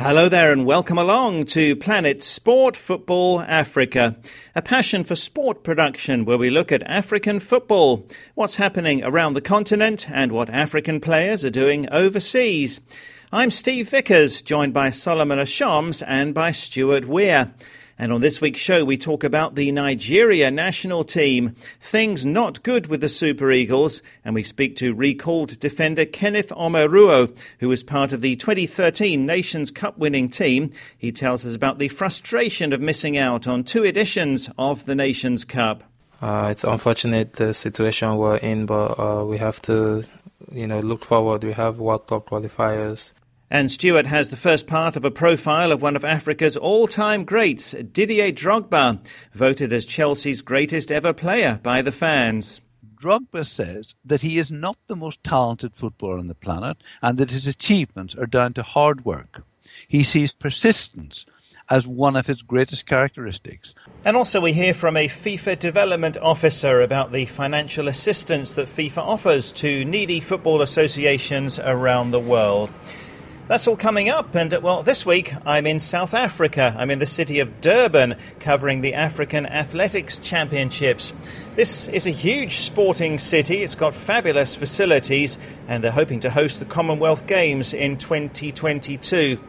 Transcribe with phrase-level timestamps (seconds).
[0.00, 4.16] Hello there and welcome along to Planet Sport Football Africa,
[4.54, 9.42] a passion for sport production where we look at African football, what's happening around the
[9.42, 12.80] continent and what African players are doing overseas.
[13.30, 17.52] I'm Steve Vickers, joined by Solomon Ashoms and by Stuart Weir.
[18.00, 22.86] And on this week's show, we talk about the Nigeria national team, things not good
[22.86, 28.14] with the Super Eagles, and we speak to recalled defender Kenneth Omeruo, who was part
[28.14, 30.70] of the 2013 Nations Cup winning team.
[30.96, 35.44] He tells us about the frustration of missing out on two editions of the Nations
[35.44, 35.84] Cup.
[36.22, 40.04] Uh, it's unfortunate the situation we're in, but uh, we have to,
[40.50, 41.44] you know, look forward.
[41.44, 43.12] We have World Cup qualifiers.
[43.52, 47.24] And Stuart has the first part of a profile of one of Africa's all time
[47.24, 52.60] greats, Didier Drogba, voted as Chelsea's greatest ever player by the fans.
[52.94, 57.32] Drogba says that he is not the most talented footballer on the planet and that
[57.32, 59.42] his achievements are down to hard work.
[59.88, 61.26] He sees persistence
[61.68, 63.74] as one of his greatest characteristics.
[64.04, 68.98] And also, we hear from a FIFA development officer about the financial assistance that FIFA
[68.98, 72.70] offers to needy football associations around the world.
[73.50, 74.36] That's all coming up.
[74.36, 76.72] And uh, well, this week I'm in South Africa.
[76.78, 81.12] I'm in the city of Durban covering the African Athletics Championships.
[81.56, 83.64] This is a huge sporting city.
[83.64, 89.40] It's got fabulous facilities and they're hoping to host the Commonwealth Games in 2022.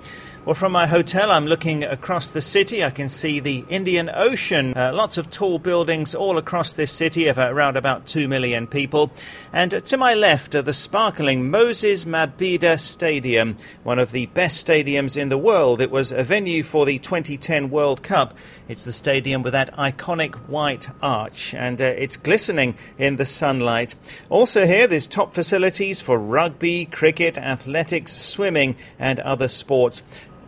[0.44, 2.84] Well, from my hotel, I'm looking across the city.
[2.84, 4.74] I can see the Indian Ocean.
[4.76, 9.12] Uh, lots of tall buildings all across this city of around about 2 million people.
[9.54, 15.16] And to my left are the sparkling Moses Mabhida Stadium, one of the best stadiums
[15.16, 15.80] in the world.
[15.80, 18.36] It was a venue for the 2010 World Cup.
[18.68, 23.94] It's the stadium with that iconic white arch, and uh, it's glistening in the sunlight.
[24.30, 30.02] Also, here, there's top facilities for rugby, cricket, athletics, swimming, and other sports.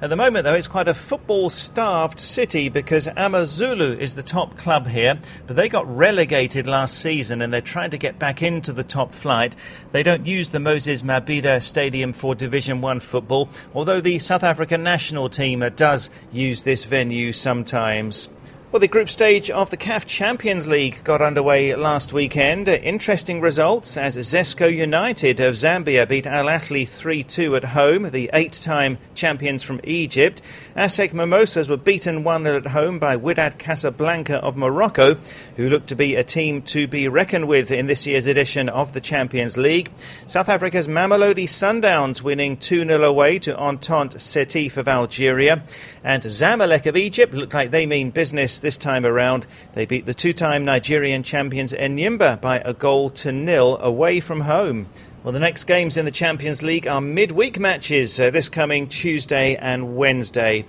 [0.04, 4.58] At the moment, though, it's quite a football starved city because Amazulu is the top
[4.58, 8.74] club here, but they got relegated last season and they're trying to get back into
[8.74, 9.56] the top flight.
[9.94, 14.84] They don't use the Moses Mabhida Stadium for Division 1 football, although the South African
[14.84, 18.28] national team does use this venue sometimes.
[18.74, 22.68] Well, the group stage of the CAF Champions League got underway last weekend.
[22.68, 28.32] Interesting results as Zesco United of Zambia beat Al Ahly 3 2 at home, the
[28.34, 30.42] eight time champions from Egypt.
[30.76, 35.20] ASEC Mimosas were beaten 1 0 at home by Wydad Casablanca of Morocco,
[35.56, 38.94] who look to be a team to be reckoned with in this year's edition of
[38.94, 39.92] the Champions League.
[40.26, 45.64] South Africa's Mamelodi Sundowns winning 2 0 away to Entente Setif of Algeria.
[46.04, 49.46] And Zamalek of Egypt looked like they mean business this time around.
[49.76, 54.42] They beat the two time Nigerian champions Enyimba by a goal to nil away from
[54.42, 54.88] home.
[55.24, 59.56] Well, the next games in the Champions League are midweek matches uh, this coming Tuesday
[59.56, 60.66] and Wednesday.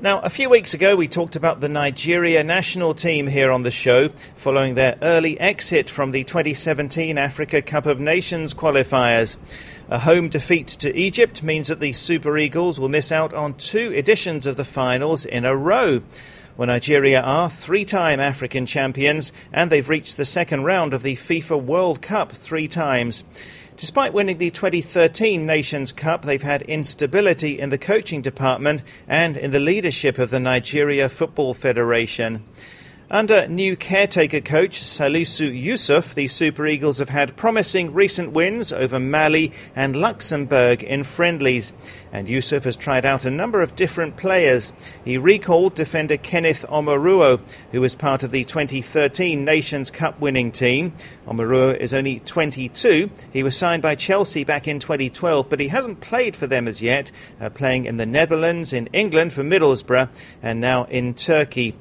[0.00, 3.70] Now, a few weeks ago, we talked about the Nigeria national team here on the
[3.70, 9.38] show following their early exit from the 2017 Africa Cup of Nations qualifiers.
[9.88, 13.94] A home defeat to Egypt means that the Super Eagles will miss out on two
[13.94, 16.02] editions of the finals in a row
[16.56, 21.16] where Nigeria are three time African champions and they've reached the second round of the
[21.16, 23.24] FIFA World Cup three times.
[23.76, 29.50] Despite winning the 2013 Nations Cup, they've had instability in the coaching department and in
[29.50, 32.44] the leadership of the Nigeria Football Federation.
[33.10, 38.98] Under new caretaker coach Salisu Yusuf, the Super Eagles have had promising recent wins over
[38.98, 41.74] Mali and Luxembourg in friendlies.
[42.12, 44.72] And Yusuf has tried out a number of different players.
[45.04, 47.40] He recalled defender Kenneth Omeruo,
[47.72, 50.94] who was part of the 2013 Nations Cup winning team.
[51.28, 53.10] Omeruo is only 22.
[53.34, 56.80] He was signed by Chelsea back in 2012, but he hasn't played for them as
[56.80, 60.08] yet, uh, playing in the Netherlands, in England for Middlesbrough,
[60.42, 61.76] and now in Turkey.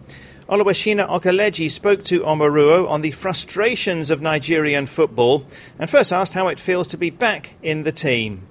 [0.49, 5.45] Oluwashina Okeleji spoke to Omeruo on the frustrations of Nigerian football
[5.79, 8.45] and first asked how it feels to be back in the team.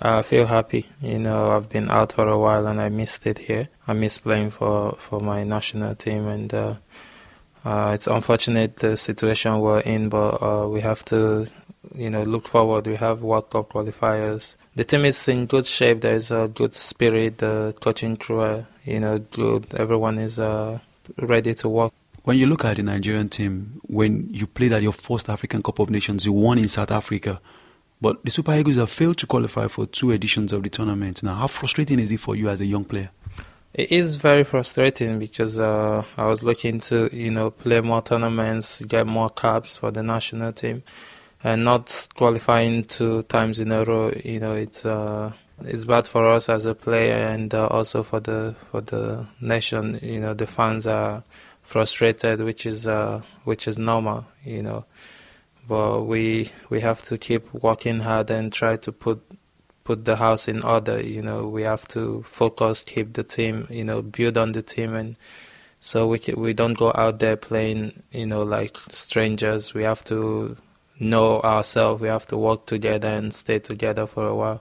[0.00, 0.86] I feel happy.
[1.00, 3.68] You know, I've been out for a while and I missed it here.
[3.86, 6.74] I miss playing for, for my national team and uh,
[7.64, 11.46] uh, it's unfortunate the situation we're in, but uh, we have to,
[11.94, 12.86] you know, look forward.
[12.86, 14.54] We have World Cup qualifiers.
[14.76, 16.02] The team is in good shape.
[16.02, 17.38] There's a good spirit.
[17.38, 19.74] The coaching crew, you know, good.
[19.74, 20.78] Everyone is uh,
[21.18, 21.92] ready to work.
[22.24, 25.78] When you look at the Nigerian team, when you played at your first African Cup
[25.78, 27.40] of Nations, you won in South Africa.
[28.00, 31.22] But the Super Eagles have failed to qualify for two editions of the tournament.
[31.22, 33.10] Now, how frustrating is it for you as a young player?
[33.74, 38.82] It is very frustrating because uh, I was looking to, you know, play more tournaments,
[38.82, 40.82] get more caps for the national team,
[41.44, 44.12] and not qualifying two times in a row.
[44.24, 45.32] You know, it's uh,
[45.64, 49.98] it's bad for us as a player and uh, also for the for the nation.
[50.02, 51.24] You know, the fans are
[51.62, 54.26] frustrated, which is uh, which is normal.
[54.44, 54.84] You know,
[55.66, 59.20] but we we have to keep working hard and try to put
[59.84, 61.00] put the house in order.
[61.00, 63.66] You know, we have to focus, keep the team.
[63.70, 65.16] You know, build on the team and.
[65.80, 69.74] So we we don't go out there playing, you know, like strangers.
[69.74, 70.56] We have to
[70.98, 72.02] know ourselves.
[72.02, 74.60] We have to work together and stay together for a while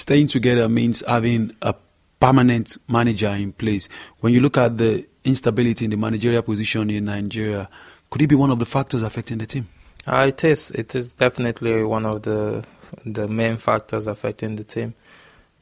[0.00, 1.74] staying together means having a
[2.18, 3.88] permanent manager in place.
[4.20, 7.68] When you look at the instability in the managerial position in Nigeria,
[8.10, 9.68] could it be one of the factors affecting the team?
[10.06, 10.70] Uh, it is.
[10.72, 12.64] It is definitely one of the
[13.04, 14.94] the main factors affecting the team.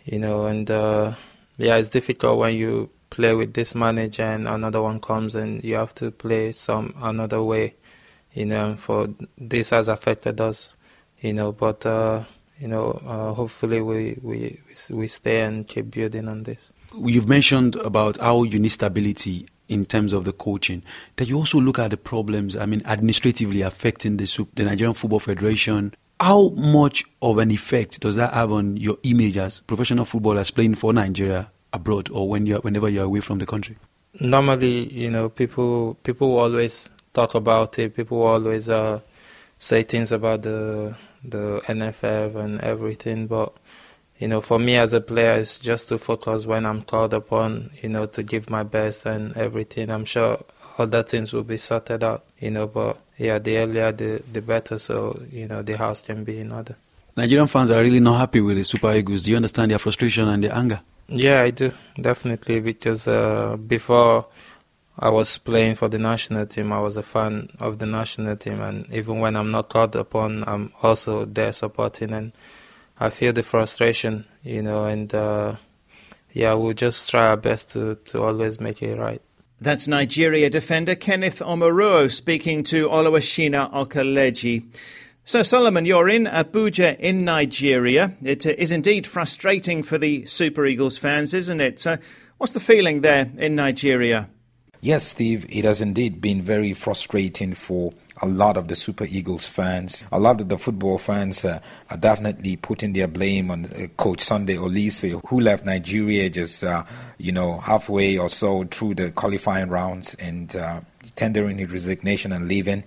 [0.04, 1.14] You know, and uh,
[1.56, 5.74] yeah, it's difficult when you play with this manager and another one comes and you
[5.74, 7.74] have to play some another way.
[8.32, 10.76] You know, for this has affected us.
[11.20, 12.22] You know, but uh,
[12.58, 14.60] you know, uh, hopefully we, we
[14.90, 16.58] we stay and keep building on this.
[16.94, 20.82] You've mentioned about how you need stability in terms of the coaching.
[21.16, 25.20] That you also look at the problems, I mean, administratively affecting the, the Nigerian Football
[25.20, 25.94] Federation.
[26.20, 30.74] How much of an effect does that have on your image as professional footballers playing
[30.74, 33.76] for Nigeria abroad or when you're, whenever you're away from the country?
[34.20, 37.94] Normally, you know, people people always talk about it.
[37.94, 39.00] People always uh,
[39.58, 43.26] say things about the the NFF and everything.
[43.26, 43.52] But
[44.18, 47.70] you know, for me as a player, it's just to focus when I'm called upon.
[47.82, 49.90] You know, to give my best and everything.
[49.90, 50.42] I'm sure
[50.78, 52.24] other things will be sorted out.
[52.38, 54.78] You know, but yeah, the earlier the the better.
[54.78, 56.76] So you know, the house can be in order.
[57.16, 59.24] Nigerian fans are really not happy with the Super Eagles.
[59.24, 60.80] Do you understand their frustration and their anger?
[61.08, 64.26] Yeah, I do definitely because uh, before
[64.98, 66.72] I was playing for the national team.
[66.72, 70.42] I was a fan of the national team, and even when I'm not called upon,
[70.48, 72.12] I'm also there supporting.
[72.12, 72.32] And
[72.98, 75.54] I feel the frustration, you know, and uh,
[76.32, 79.22] yeah, we'll just try our best to, to always make it right.
[79.60, 84.64] That's Nigeria defender Kenneth Omeruo speaking to Oluwashina Okeleji.
[85.24, 88.16] So, Solomon, you're in Abuja in Nigeria.
[88.22, 91.78] It uh, is indeed frustrating for the Super Eagles fans, isn't it?
[91.78, 91.98] So,
[92.38, 94.28] what's the feeling there in Nigeria?
[94.80, 97.92] Yes, Steve, it has indeed been very frustrating for
[98.22, 100.04] a lot of the Super Eagles fans.
[100.12, 101.58] A lot of the football fans uh,
[101.90, 106.84] are definitely putting their blame on uh, Coach Sunday Oliseh, who left Nigeria just, uh,
[107.18, 110.80] you know, halfway or so through the qualifying rounds and uh,
[111.16, 112.84] tendering his resignation and leaving.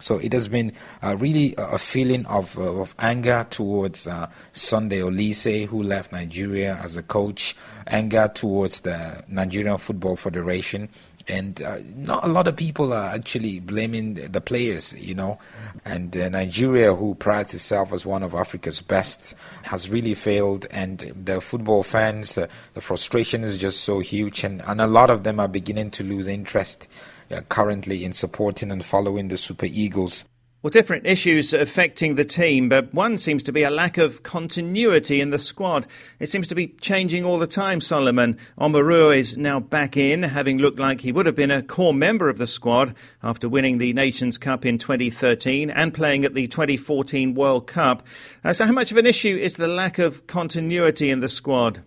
[0.00, 0.72] So it has been
[1.02, 6.80] uh, really a feeling of, uh, of anger towards uh, Sunday Oliseh, who left Nigeria
[6.82, 7.54] as a coach,
[7.86, 10.88] anger towards the Nigerian Football Federation,
[11.28, 15.38] and uh, not a lot of people are actually blaming the players, you know.
[15.84, 19.34] And uh, Nigeria, who prides itself as one of Africa's best,
[19.64, 20.66] has really failed.
[20.70, 25.10] And the football fans, uh, the frustration is just so huge, and, and a lot
[25.10, 26.88] of them are beginning to lose interest
[27.30, 30.24] uh, currently in supporting and following the Super Eagles.
[30.62, 35.18] Well, different issues affecting the team, but one seems to be a lack of continuity
[35.18, 35.86] in the squad.
[36.18, 38.36] It seems to be changing all the time, Solomon.
[38.58, 42.28] Omeruo is now back in, having looked like he would have been a core member
[42.28, 47.34] of the squad after winning the Nations Cup in 2013 and playing at the 2014
[47.34, 48.02] World Cup.
[48.44, 51.82] Uh, so, how much of an issue is the lack of continuity in the squad?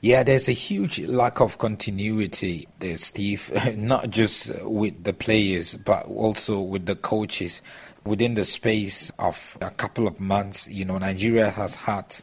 [0.00, 6.06] Yeah, there's a huge lack of continuity there, Steve, not just with the players, but
[6.06, 7.60] also with the coaches
[8.08, 12.14] within the space of a couple of months, you know, Nigeria has had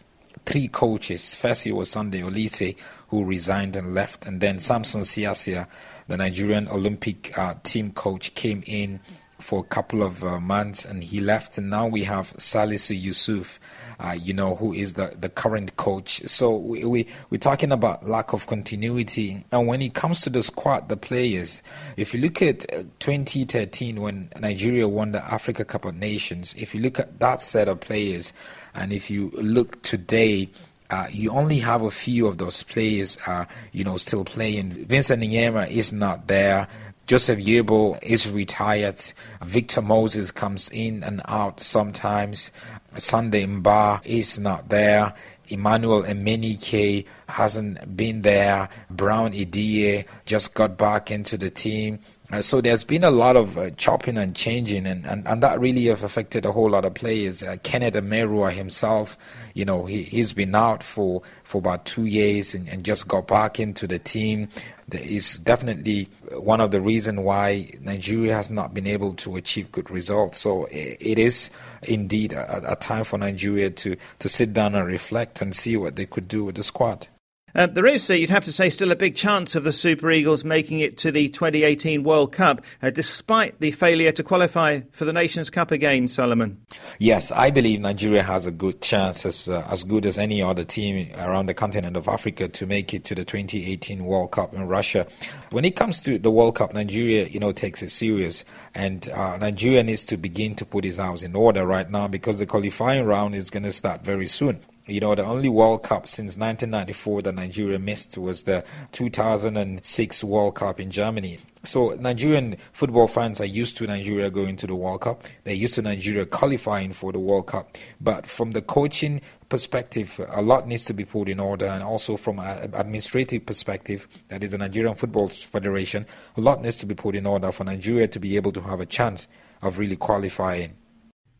[0.46, 1.36] three coaches.
[1.36, 2.76] First, it was Sunday Oliseh,
[3.10, 5.68] who resigned and left, and then Samson Siasia,
[6.08, 9.00] the Nigerian Olympic uh, team coach, came in
[9.40, 11.58] for a couple of uh, months and he left.
[11.58, 13.60] And now we have Salisu Yusuf,
[14.00, 16.22] uh, you know, who is the, the current coach.
[16.28, 19.44] So we, we, we're talking about lack of continuity.
[19.52, 21.62] And when it comes to the squad, the players,
[21.98, 26.74] if you look at uh, 2013 when Nigeria won the Africa Cup of Nations, if
[26.76, 28.34] you look at that set of players,
[28.74, 30.50] and if you look today,
[30.90, 34.72] uh, you only have a few of those players, uh, you know, still playing.
[34.72, 36.68] Vincent Enyeama is not there.
[37.08, 39.00] Joseph Yobo is retired.
[39.44, 42.52] Victor Moses comes in and out sometimes.
[42.98, 45.14] Sunday Mba is not there.
[45.48, 48.70] Emmanuel Emenike hasn't been there.
[48.90, 52.00] Brown Ideye just got back into the team.
[52.32, 55.60] Uh, so there's been a lot of uh, chopping and changing, and, and, and that
[55.60, 57.44] really have affected a whole lot of players.
[57.44, 59.16] Uh, Kenneth Omeruo himself,
[59.54, 63.28] you know, he, he's been out for, for about two years and, and just got
[63.28, 64.50] back into the team.
[64.88, 69.72] That is definitely one of the reasons why Nigeria has not been able to achieve
[69.72, 70.40] good results.
[70.40, 71.50] So it, is
[71.82, 75.96] indeed a, a time for Nigeria to, to sit down and reflect and see what
[75.96, 77.08] they could do with the squad.
[77.56, 80.12] Uh, there is, uh, you'd have to say, still a big chance of the Super
[80.12, 85.06] Eagles making it to the 2018 World Cup, uh, despite the failure to qualify for
[85.06, 86.60] the Nations Cup again, Solomon.
[87.00, 90.66] Yes, I believe Nigeria has a good chance, as, uh, as good as any other
[90.66, 94.68] team around the continent of Africa, to make it to the 2018 World Cup in
[94.68, 95.08] Russia.
[95.52, 98.44] When it comes to the World Cup, Nigeria, you know, takes it serious,
[98.74, 102.40] and uh, Nigeria needs to begin to put his house in order right now because
[102.40, 104.60] the qualifying round is going to start very soon.
[104.88, 110.54] You know, the only World Cup since 1994 that Nigeria missed was the 2006 World
[110.54, 111.40] Cup in Germany.
[111.64, 115.24] So Nigerian football fans are used to Nigeria going to the World Cup.
[115.44, 117.80] They're used to Nigeria qualifying for the World Cup.
[118.00, 122.16] But from the coaching perspective, a lot needs to be put in order, and also
[122.16, 126.06] from an administrative perspective, that is the Nigerian Football Federation,
[126.38, 128.80] a lot needs to be put in order for Nigeria to be able to have
[128.80, 129.28] a chance
[129.64, 130.76] of really qualifying.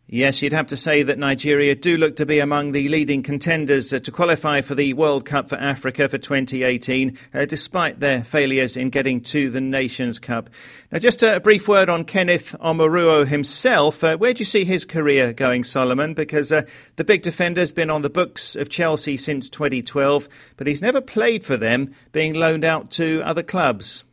[0.08, 3.92] Yes, you'd have to say that Nigeria do look to be among the leading contenders
[3.92, 8.78] uh, to qualify for the World Cup for Africa for 2018, uh, despite their failures
[8.78, 10.52] in getting to the Nations Cup.
[10.92, 14.04] Now, just a brief word on Kenneth Omeruo himself.
[14.04, 16.14] Uh, where do you see his career going, Solomon?
[16.14, 20.84] Because uh, the big defender's been on the books of Chelsea since 2012, but he's
[20.84, 24.04] never played for them, being loaned out to other clubs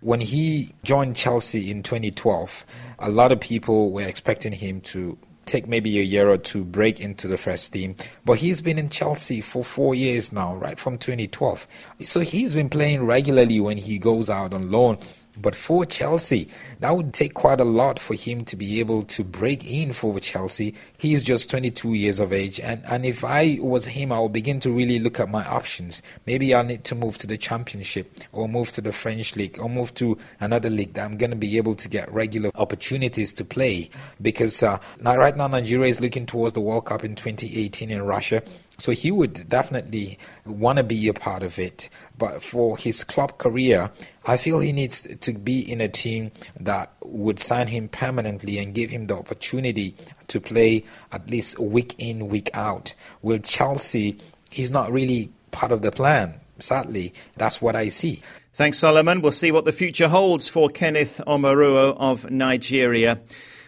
[0.00, 2.66] when he joined Chelsea in 2012,
[2.98, 7.00] a lot of people were expecting him to take maybe a year or two break
[7.00, 7.96] into the first team.
[8.24, 11.66] But he's been in Chelsea for four years now, right from 2012.
[12.00, 14.98] So he's been playing regularly when he goes out on loan.
[15.36, 16.48] But for Chelsea,
[16.80, 20.18] that would take quite a lot for him to be able to break in for
[20.20, 20.74] Chelsea.
[20.96, 22.60] He's just 22 years of age.
[22.60, 26.02] And, and if I was him, I would begin to really look at my options.
[26.26, 29.68] Maybe I'll need to move to the Championship or move to the French League or
[29.68, 33.44] move to another league that I'm going to be able to get regular opportunities to
[33.44, 33.90] play.
[34.22, 38.02] Because uh, now, right now, Nigeria is looking towards the World Cup in 2018 in
[38.02, 38.42] Russia.
[38.78, 41.88] So he would definitely want to be a part of it.
[42.18, 43.90] But for his club career,
[44.26, 48.74] I feel he needs to be in a team that would sign him permanently and
[48.74, 49.96] give him the opportunity
[50.28, 52.94] to play at least week in, week out.
[53.22, 54.18] With Chelsea,
[54.50, 56.40] he's not really part of the plan.
[56.58, 58.22] Sadly, that's what I see.
[58.54, 59.20] Thanks, Solomon.
[59.20, 63.20] We'll see what the future holds for Kenneth Omeruo of Nigeria.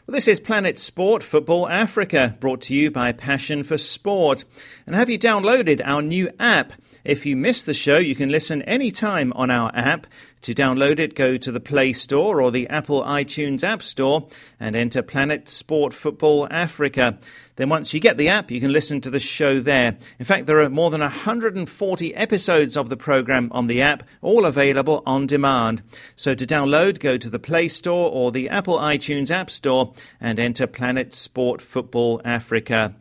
[0.06, 4.44] Well, this is Planet Sport Football Africa, brought to you by Passion for Sport.
[4.86, 6.74] And have you downloaded our new app?
[7.02, 10.06] If you missed the show, you can listen anytime on our app.
[10.42, 14.28] To download it, go to the Play Store or the Apple iTunes App Store
[14.60, 17.18] and enter Planet Sport Football Africa.
[17.56, 19.96] Then once you get the app, you can listen to the show there.
[20.18, 24.44] In fact, there are more than 140 episodes of the program on the app, all
[24.44, 25.82] available on demand.
[26.14, 30.38] So to download, go to the Play Store or the Apple iTunes App Store and
[30.38, 32.94] enter Planet Sport Football Africa.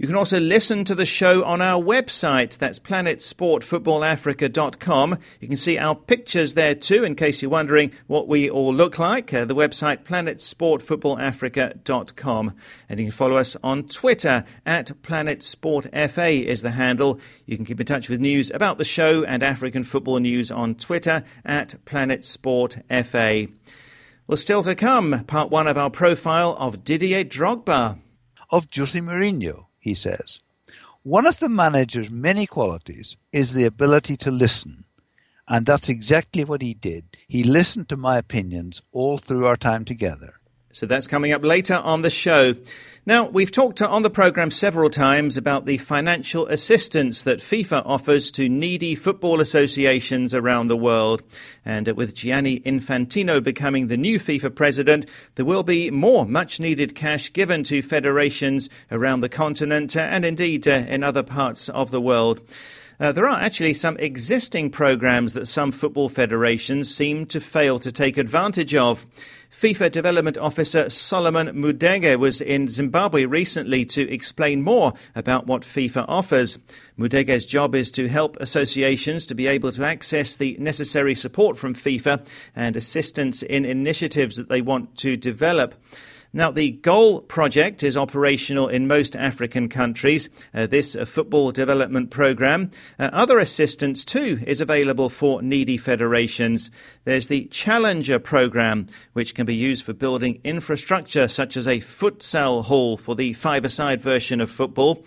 [0.00, 2.56] You can also listen to the show on our website.
[2.56, 5.18] That's planetsportfootballafrica.com.
[5.40, 9.00] You can see our pictures there too, in case you're wondering what we all look
[9.00, 9.34] like.
[9.34, 12.52] Uh, the website planetsportfootballafrica.com.
[12.88, 17.18] And you can follow us on Twitter at planetsportfa is the handle.
[17.46, 20.76] You can keep in touch with news about the show and African football news on
[20.76, 23.52] Twitter at planetsportfa.
[24.28, 27.98] Well, still to come, part one of our profile of Didier Drogba.
[28.50, 30.40] Of Jose Mourinho he says.
[31.02, 34.84] One of the manager's many qualities is the ability to listen.
[35.48, 37.04] And that's exactly what he did.
[37.26, 40.34] He listened to my opinions all through our time together.
[40.72, 42.54] So that's coming up later on the show.
[43.08, 48.30] Now, we've talked on the programme several times about the financial assistance that FIFA offers
[48.32, 51.22] to needy football associations around the world.
[51.64, 56.94] And with Gianni Infantino becoming the new FIFA president, there will be more much needed
[56.94, 62.02] cash given to federations around the continent and indeed uh, in other parts of the
[62.02, 62.42] world.
[63.00, 67.92] Uh, there are actually some existing programs that some football federations seem to fail to
[67.92, 69.06] take advantage of.
[69.52, 76.06] FIFA Development Officer Solomon Mudege was in Zimbabwe recently to explain more about what FIFA
[76.08, 76.58] offers.
[76.98, 81.74] Mudege's job is to help associations to be able to access the necessary support from
[81.74, 82.26] FIFA
[82.56, 85.76] and assistance in initiatives that they want to develop.
[86.32, 90.28] Now, the GOAL project is operational in most African countries.
[90.52, 92.70] Uh, this uh, football development program.
[92.98, 96.70] Uh, other assistance, too, is available for needy federations.
[97.04, 102.64] There's the Challenger program, which can be used for building infrastructure such as a futsal
[102.64, 105.04] hall for the five-a-side version of football.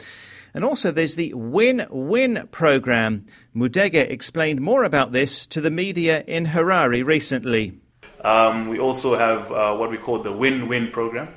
[0.56, 3.28] And also, there's the Win Win program.
[3.56, 7.80] Mudege explained more about this to the media in Harare recently.
[8.24, 11.30] Um, we also have uh, what we call the Win Win program,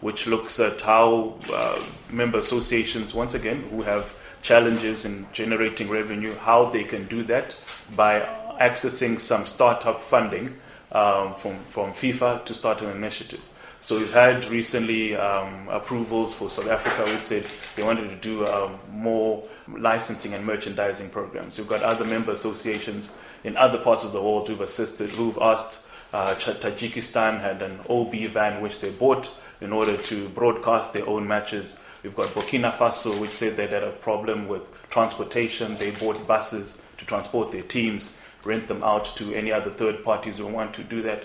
[0.00, 6.34] which looks at how uh, member associations, once again, who have challenges in generating revenue,
[6.34, 7.56] how they can do that
[7.96, 8.20] by
[8.60, 10.56] accessing some startup funding
[10.92, 13.40] um, from, from FIFA to start an initiative.
[13.80, 18.46] So we've had recently um, approvals for South Africa, which said they wanted to do
[18.46, 21.58] um, more licensing and merchandising programs.
[21.58, 23.12] We've got other member associations
[23.44, 25.80] in other parts of the world who've assisted, who've asked
[26.12, 31.26] uh, Tajikistan had an OB van which they bought in order to broadcast their own
[31.26, 31.78] matches.
[32.02, 35.76] We've got Burkina Faso, which said they had a problem with transportation.
[35.76, 40.38] They bought buses to transport their teams, rent them out to any other third parties
[40.38, 41.24] who want to do that.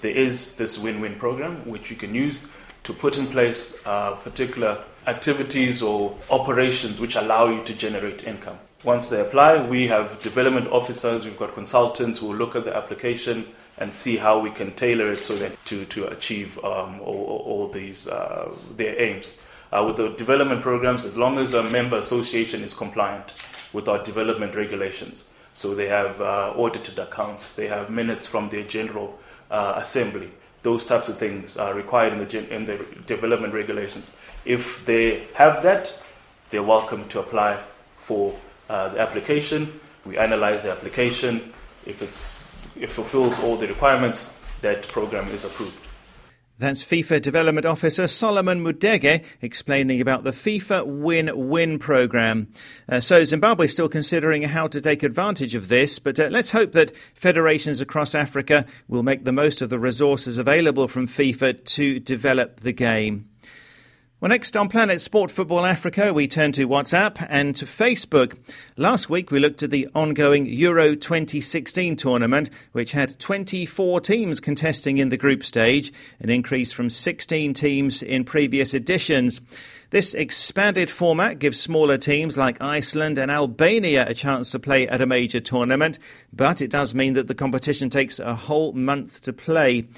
[0.00, 2.46] There is this win win program which you can use
[2.84, 8.58] to put in place uh, particular activities or operations which allow you to generate income.
[8.84, 12.76] Once they apply, we have development officers, we've got consultants who will look at the
[12.76, 13.46] application
[13.78, 17.68] and see how we can tailor it so that to, to achieve um, all, all,
[17.68, 19.36] these uh, their aims.
[19.72, 23.32] Uh, with the development programs, as long as a member association is compliant
[23.72, 25.24] with our development regulations,
[25.54, 29.18] so they have uh, audited accounts, they have minutes from their general
[29.50, 30.30] uh, assembly,
[30.62, 34.12] those types of things are required in the, in the development regulations.
[34.44, 35.92] If they have that,
[36.50, 37.58] they're welcome to apply
[37.98, 38.34] for
[38.68, 39.80] uh, the application.
[40.04, 41.52] We analyze the application.
[41.86, 42.41] If it's
[42.76, 45.78] it fulfills all the requirements, that program is approved.
[46.58, 52.52] That's FIFA Development Officer Solomon Mudege explaining about the FIFA Win Win program.
[52.88, 56.52] Uh, so, Zimbabwe is still considering how to take advantage of this, but uh, let's
[56.52, 61.64] hope that federations across Africa will make the most of the resources available from FIFA
[61.64, 63.31] to develop the game.
[64.22, 68.38] Well, next on Planet Sport Football Africa, we turn to WhatsApp and to Facebook.
[68.76, 74.98] Last week, we looked at the ongoing Euro 2016 tournament, which had 24 teams contesting
[74.98, 79.40] in the group stage, an increase from 16 teams in previous editions.
[79.90, 85.02] This expanded format gives smaller teams like Iceland and Albania a chance to play at
[85.02, 85.98] a major tournament,
[86.32, 89.88] but it does mean that the competition takes a whole month to play.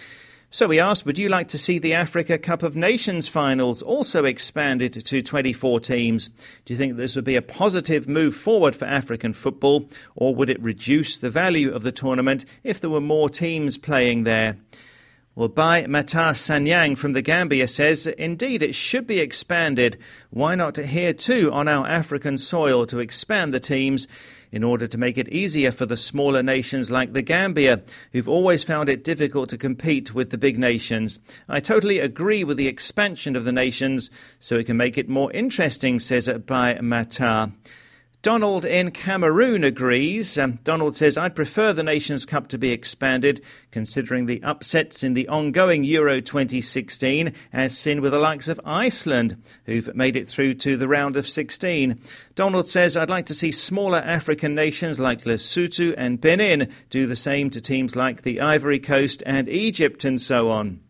[0.54, 4.24] So we asked, would you like to see the Africa Cup of Nations finals also
[4.24, 6.28] expanded to 24 teams?
[6.64, 10.48] Do you think this would be a positive move forward for African football, or would
[10.48, 14.56] it reduce the value of the tournament if there were more teams playing there?
[15.34, 19.98] Well, Bai Matar Sanyang from the Gambia says, indeed, it should be expanded.
[20.30, 24.06] Why not here too on our African soil to expand the teams
[24.54, 28.62] in order to make it easier for the smaller nations like the Gambia, who've always
[28.62, 31.18] found it difficult to compete with the big nations.
[31.48, 35.32] I totally agree with the expansion of the nations so it can make it more
[35.32, 37.52] interesting, says Bai Matar.
[38.24, 40.38] Donald in Cameroon agrees.
[40.38, 45.12] Um, Donald says, I'd prefer the Nations Cup to be expanded, considering the upsets in
[45.12, 50.54] the ongoing Euro 2016, as seen with the likes of Iceland, who've made it through
[50.54, 52.00] to the round of 16.
[52.34, 57.16] Donald says, I'd like to see smaller African nations like Lesotho and Benin do the
[57.16, 60.80] same to teams like the Ivory Coast and Egypt and so on.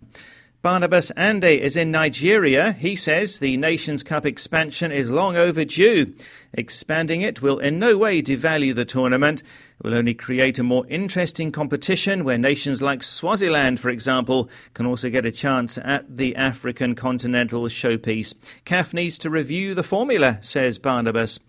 [0.64, 2.72] Barnabas Ande is in Nigeria.
[2.72, 6.14] He says the Nations Cup expansion is long overdue.
[6.54, 9.42] Expanding it will in no way devalue the tournament.
[9.42, 14.86] It will only create a more interesting competition where nations like Swaziland, for example, can
[14.86, 18.34] also get a chance at the African continental showpiece.
[18.64, 21.40] CAF needs to review the formula, says Barnabas.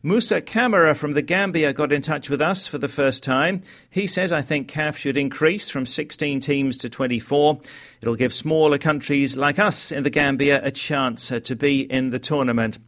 [0.00, 3.62] Musa Kamara from the Gambia got in touch with us for the first time.
[3.90, 7.58] He says, I think CAF should increase from 16 teams to 24.
[8.00, 12.10] It'll give smaller countries like us in the Gambia a chance uh, to be in
[12.10, 12.78] the tournament.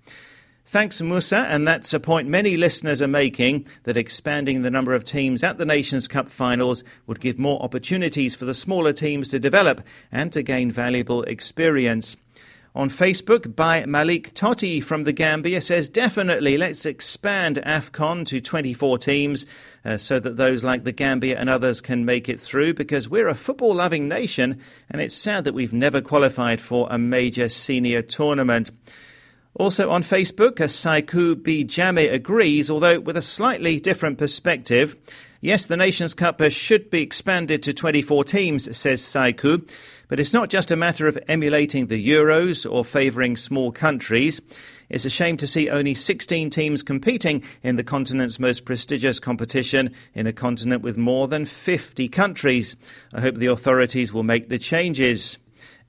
[0.65, 5.05] Thanks, Musa, and that's a point many listeners are making that expanding the number of
[5.05, 9.41] teams at the Nations Cup finals would give more opportunities for the smaller teams to
[9.41, 9.81] develop
[10.13, 12.17] and to gain valuable experience.
[12.73, 18.99] On Facebook, by Malik Totti from the Gambia says, definitely let's expand AFCON to 24
[18.99, 19.45] teams
[19.85, 23.27] uh, so that those like the Gambia and others can make it through because we're
[23.27, 28.03] a football loving nation and it's sad that we've never qualified for a major senior
[28.03, 28.71] tournament.
[29.55, 34.97] Also on Facebook, a Saiku Bijame agrees, although with a slightly different perspective.
[35.41, 39.69] Yes, the Nations Cup should be expanded to 24 teams, says Saiku,
[40.11, 44.43] but it's not just a matter of emulating the Euros or favouring small countries.
[44.89, 49.95] It's a shame to see only 16 teams competing in the continent's most prestigious competition
[50.13, 52.75] in a continent with more than 50 countries.
[53.15, 55.39] I hope the authorities will make the changes.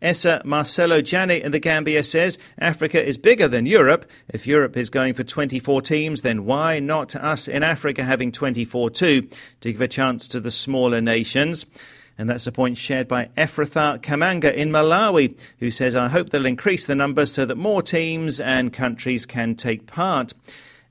[0.04, 4.10] Essa Marcelo Jani in the Gambia says Africa is bigger than Europe.
[4.30, 8.92] If Europe is going for 24 teams, then why not us in Africa having 24
[8.92, 9.28] too,
[9.62, 11.66] to give a chance to the smaller nations?
[12.17, 16.45] And that's a point shared by Ephratha Kamanga in Malawi, who says, I hope they'll
[16.45, 20.34] increase the numbers so that more teams and countries can take part.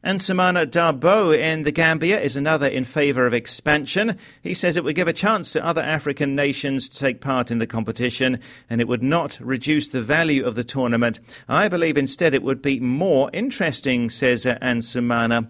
[0.03, 4.17] And Samana Darbo in the Gambia is another in favour of expansion.
[4.43, 7.59] He says it would give a chance to other African nations to take part in
[7.59, 11.21] the competition and it would not reduce the value of the tournament.
[11.51, 15.49] I believe instead it would be more interesting, says Ansumana.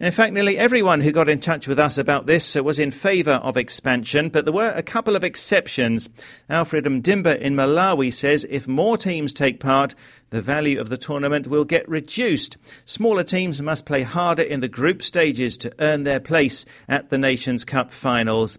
[0.00, 2.90] In fact, nearly everyone who got in touch with us about this uh, was in
[2.90, 6.08] favour of expansion, but there were a couple of exceptions.
[6.48, 9.94] Alfred Mdimba in Malawi says if more teams take part,
[10.30, 12.56] the value of the tournament will get reduced.
[12.86, 17.18] Smaller teams must play harder in the group stages to earn their place at the
[17.18, 18.56] Nations Cup finals.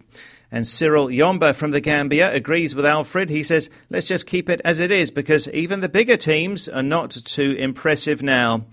[0.52, 3.30] And Cyril Yomba from the Gambia agrees with Alfred.
[3.30, 6.84] He says, let's just keep it as it is because even the bigger teams are
[6.84, 8.66] not too impressive now.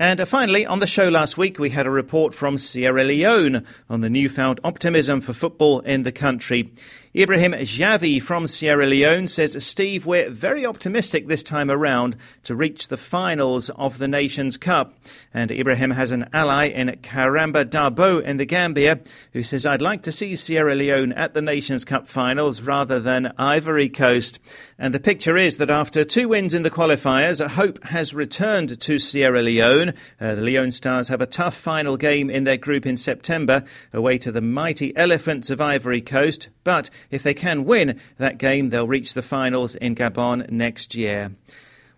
[0.00, 3.66] And uh, finally, on the show last week, we had a report from Sierra Leone
[3.90, 6.70] on the newfound optimism for football in the country.
[7.16, 12.88] Ibrahim Javi from Sierra Leone says, Steve, we're very optimistic this time around to reach
[12.88, 14.94] the finals of the Nations Cup.
[15.32, 19.00] And Ibrahim has an ally in Karamba Darbo in the Gambia
[19.32, 23.32] who says, I'd like to see Sierra Leone at the Nations Cup finals rather than
[23.38, 24.38] Ivory Coast.
[24.78, 28.98] And the picture is that after two wins in the qualifiers, hope has returned to
[28.98, 29.94] Sierra Leone.
[30.20, 34.18] Uh, the Leone Stars have a tough final game in their group in September, away
[34.18, 36.50] to the mighty Elephants of Ivory Coast.
[36.64, 41.32] But if they can win that game, they'll reach the finals in Gabon next year.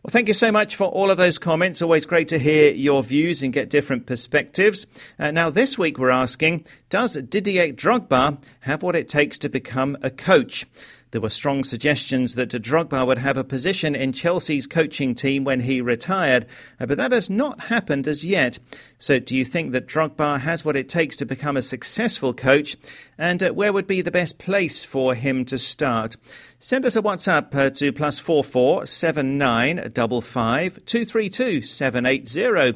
[0.03, 1.83] Well, thank you so much for all of those comments.
[1.83, 4.87] Always great to hear your views and get different perspectives.
[5.19, 9.99] Uh, now, this week we're asking Does Didier Drogba have what it takes to become
[10.01, 10.65] a coach?
[11.13, 15.61] There were strong suggestions that Drogba would have a position in Chelsea's coaching team when
[15.61, 16.47] he retired,
[16.79, 18.61] uh, but that has not happened as yet.
[18.99, 22.77] So, do you think that Drogba has what it takes to become a successful coach?
[23.19, 26.17] And uh, where would be the best place for him to start?
[26.61, 31.29] Send us a WhatsApp uh, to plus four four seven nine double five two three
[31.29, 32.75] two seven eight zero.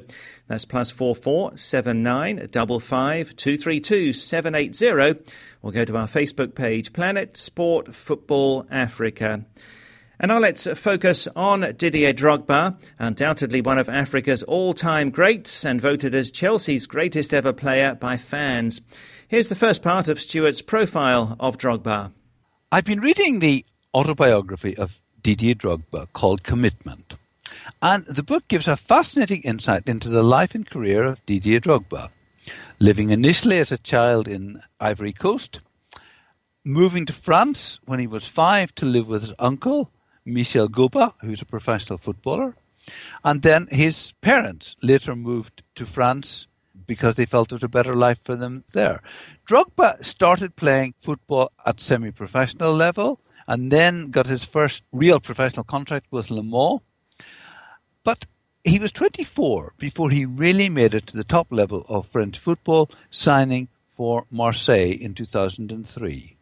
[0.48, 5.14] That's plus four four seven nine double five two three two seven eight zero
[5.64, 9.46] or go to our Facebook page, Planet Sport Football Africa.
[10.20, 15.80] And now let's focus on Didier Drogba, undoubtedly one of Africa's all time greats and
[15.80, 18.82] voted as Chelsea's greatest ever player by fans.
[19.26, 22.12] Here's the first part of Stuart's profile of Drogba.
[22.70, 27.14] I've been reading the autobiography of Didier Drogba called Commitment.
[27.80, 32.10] And the book gives a fascinating insight into the life and career of Didier Drogba
[32.78, 35.60] living initially as a child in Ivory Coast,
[36.64, 39.90] moving to France when he was five to live with his uncle,
[40.24, 42.56] Michel Goba, who's a professional footballer.
[43.24, 46.46] And then his parents later moved to France
[46.86, 49.02] because they felt it was a better life for them there.
[49.46, 55.64] Drogba started playing football at semi professional level and then got his first real professional
[55.64, 56.80] contract with Le Mans.
[58.02, 58.26] But
[58.64, 62.90] he was 24 before he really made it to the top level of French football,
[63.10, 66.36] signing for Marseille in 2003.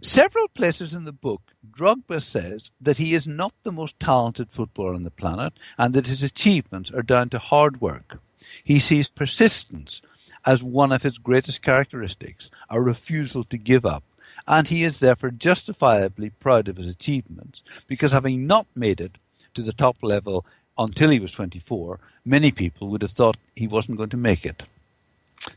[0.00, 4.94] Several places in the book, Drogba says that he is not the most talented footballer
[4.94, 8.20] on the planet and that his achievements are down to hard work.
[8.62, 10.00] He sees persistence
[10.46, 14.04] as one of his greatest characteristics, a refusal to give up,
[14.46, 19.16] and he is therefore justifiably proud of his achievements because having not made it
[19.54, 20.44] to the top level
[20.76, 24.64] until he was 24, many people would have thought he wasn't going to make it.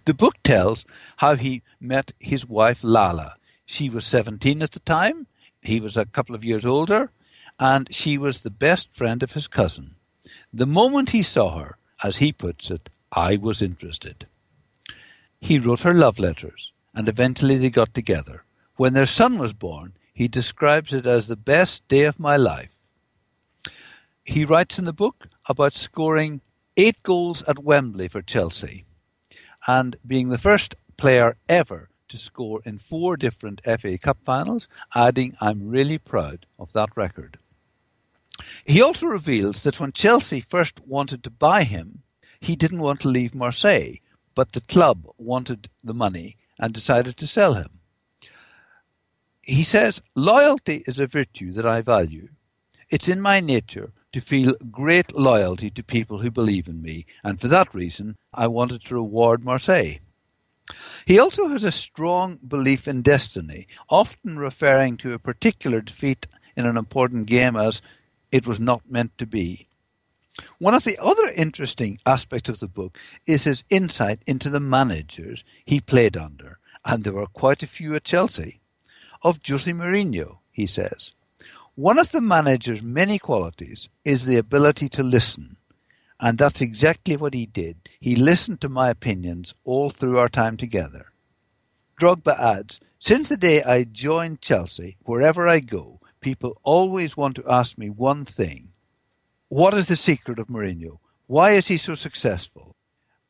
[0.05, 0.85] The book tells
[1.17, 3.35] how he met his wife Lala.
[3.65, 5.27] She was 17 at the time,
[5.61, 7.11] he was a couple of years older,
[7.59, 9.95] and she was the best friend of his cousin.
[10.53, 14.27] The moment he saw her, as he puts it, I was interested.
[15.41, 18.43] He wrote her love letters, and eventually they got together.
[18.75, 22.76] When their son was born, he describes it as the best day of my life
[24.27, 26.41] he writes in the book about scoring
[26.75, 28.83] eight goals at Wembley for Chelsea
[29.65, 35.35] and being the first player ever to score in four different FA Cup finals, adding,
[35.39, 37.39] I'm really proud of that record.
[38.65, 42.03] He also reveals that when Chelsea first wanted to buy him,
[42.39, 43.95] he didn't want to leave Marseille,
[44.35, 47.79] but the club wanted the money and decided to sell him.
[49.41, 52.27] He says, Loyalty is a virtue that I value.
[52.89, 57.39] It's in my nature to feel great loyalty to people who believe in me, and
[57.39, 59.99] for that reason I wanted to reward Marseille.
[61.05, 66.65] He also has a strong belief in destiny, often referring to a particular defeat in
[66.65, 67.81] an important game as
[68.31, 69.67] it was not meant to be.
[70.59, 75.43] One of the other interesting aspects of the book is his insight into the managers
[75.65, 78.59] he played under, and there were quite a few at Chelsea.
[79.23, 81.13] Of Jose Mourinho, he says,
[81.77, 85.57] one of the manager's many qualities is the ability to listen,
[86.19, 87.77] and that's exactly what he did.
[87.99, 91.11] He listened to my opinions all through our time together.
[92.01, 97.47] Drogba adds, Since the day I joined Chelsea, wherever I go, people always want to
[97.47, 98.69] ask me one thing
[99.47, 100.97] what is the secret of Mourinho?
[101.27, 102.75] Why is he so successful?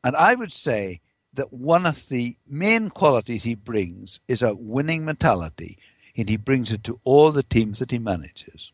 [0.02, 1.02] And I would say
[1.34, 5.76] that one of the main qualities he brings is a winning mentality,
[6.18, 8.72] and he brings it to all the teams that he manages.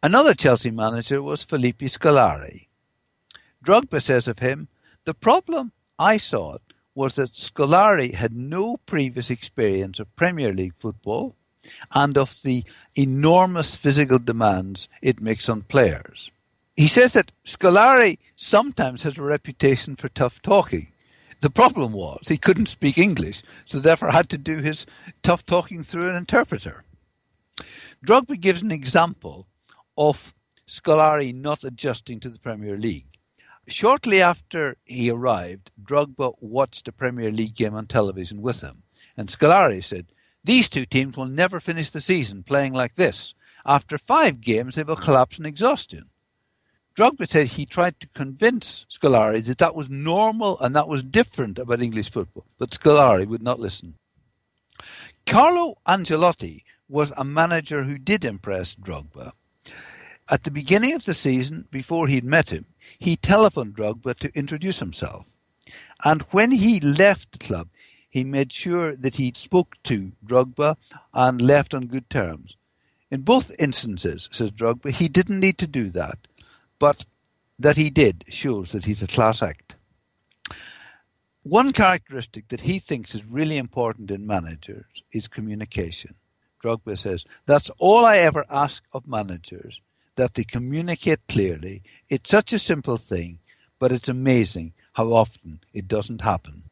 [0.00, 2.68] Another Chelsea manager was Felipe Scolari.
[3.64, 4.68] Drogba says of him,
[5.04, 6.58] the problem I saw
[6.94, 11.34] was that Scolari had no previous experience of Premier League football
[11.92, 16.30] and of the enormous physical demands it makes on players.
[16.76, 20.92] He says that Scolari sometimes has a reputation for tough talking.
[21.40, 24.86] The problem was he couldn't speak English, so therefore had to do his
[25.22, 26.84] tough talking through an interpreter.
[28.04, 29.46] Drogba gives an example
[29.96, 30.34] of
[30.66, 33.18] Scolari not adjusting to the Premier League.
[33.68, 38.82] Shortly after he arrived, Drogba watched a Premier League game on television with him,
[39.16, 40.06] and Scolari said,
[40.44, 43.34] these two teams will never finish the season playing like this.
[43.66, 46.10] After five games, they will collapse in exhaustion.
[46.98, 51.56] Drogba said he tried to convince Scolari that that was normal and that was different
[51.56, 53.94] about English football, but Scolari would not listen.
[55.24, 59.30] Carlo Ancelotti was a manager who did impress Drogba.
[60.28, 62.66] At the beginning of the season, before he'd met him,
[62.98, 65.24] he telephoned Drogba to introduce himself.
[66.04, 67.68] And when he left the club,
[68.10, 70.74] he made sure that he spoke to Drogba
[71.14, 72.56] and left on good terms.
[73.08, 76.26] In both instances, says Drogba, he didn't need to do that,
[76.78, 77.04] but
[77.58, 79.74] that he did shows that he's a class act.
[81.42, 86.14] One characteristic that he thinks is really important in managers is communication.
[86.62, 89.80] Drogba says, That's all I ever ask of managers,
[90.16, 91.82] that they communicate clearly.
[92.08, 93.38] It's such a simple thing,
[93.78, 96.64] but it's amazing how often it doesn't happen.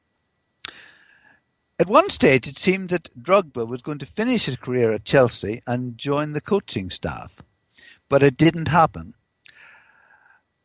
[1.79, 5.62] At one stage, it seemed that Drogba was going to finish his career at Chelsea
[5.66, 7.42] and join the coaching staff,
[8.09, 9.14] but it didn't happen.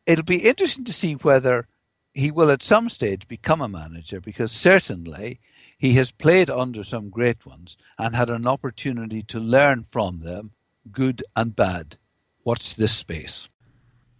[0.06, 1.66] It'll be interesting to see whether
[2.14, 5.40] he will at some stage become a manager because certainly
[5.78, 10.52] he has played under some great ones and had an opportunity to learn from them,
[10.90, 11.96] good and bad.
[12.44, 13.48] Watch this space.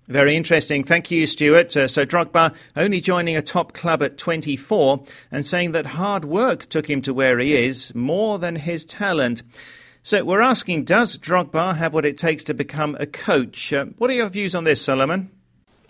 [0.09, 0.83] Very interesting.
[0.83, 1.77] Thank you, Stuart.
[1.77, 6.66] Uh, so Drogba only joining a top club at 24 and saying that hard work
[6.66, 9.42] took him to where he is more than his talent.
[10.03, 13.73] So we're asking, does Drogba have what it takes to become a coach?
[13.73, 15.31] Uh, what are your views on this, Solomon?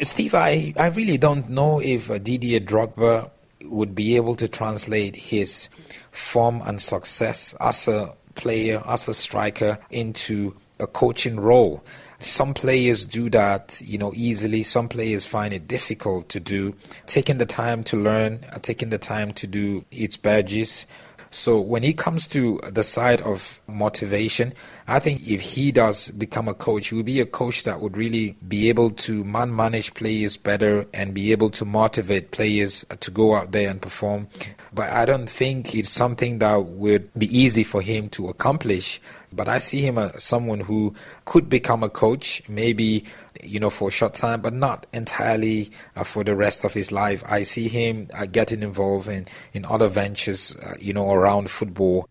[0.00, 3.30] Steve, I, I really don't know if uh, Didier Drogba
[3.64, 5.68] would be able to translate his
[6.10, 11.84] form and success as a player, as a striker, into a coaching role.
[12.18, 14.62] Some players do that, you know, easily.
[14.62, 16.74] Some players find it difficult to do.
[17.06, 20.86] Taking the time to learn, uh, taking the time to do its badges,
[21.34, 24.52] so when it comes to the side of motivation,
[24.86, 27.96] I think if he does become a coach, he will be a coach that would
[27.96, 33.10] really be able to man manage players better and be able to motivate players to
[33.10, 34.28] go out there and perform.
[34.74, 39.00] But I don't think it's something that would be easy for him to accomplish.
[39.32, 43.04] But I see him as someone who could become a coach, maybe
[43.42, 46.92] you know, for a short time, but not entirely uh, for the rest of his
[46.92, 47.22] life.
[47.26, 52.08] I see him uh, getting involved in, in other ventures, uh, you know, around football.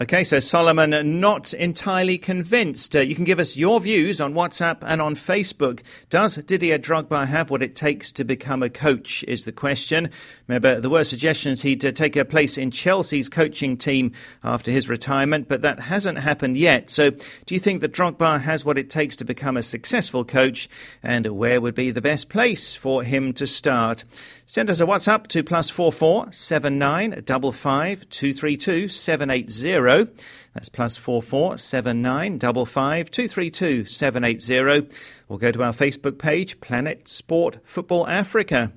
[0.00, 2.96] Okay, so Solomon, not entirely convinced.
[2.96, 5.82] Uh, you can give us your views on WhatsApp and on Facebook.
[6.10, 9.22] Does Didier Drogba have what it takes to become a coach?
[9.28, 10.10] Is the question.
[10.48, 14.10] Remember, there were suggestions he'd uh, take a place in Chelsea's coaching team
[14.42, 16.90] after his retirement, but that hasn't happened yet.
[16.90, 20.68] So, do you think that Drogba has what it takes to become a successful coach?
[21.04, 24.02] And where would be the best place for him to start?
[24.44, 28.88] Send us a WhatsApp to plus four four seven nine double five two three two
[28.88, 29.83] seven eight zero.
[29.84, 30.24] 780.
[30.54, 34.86] That's plus four four seven nine double five two three two seven eight zero.
[35.28, 38.72] Or go to our Facebook page, Planet Sport Football Africa.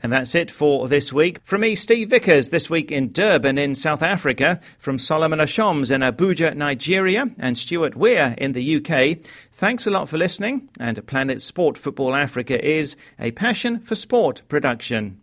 [0.00, 1.40] And that's it for this week.
[1.42, 6.02] From me, Steve Vickers, this week in Durban in South Africa, from Solomon Ashoms in
[6.02, 9.18] Abuja, Nigeria, and Stuart Weir in the UK.
[9.52, 14.42] Thanks a lot for listening, and Planet Sport Football Africa is a passion for sport
[14.48, 15.20] production.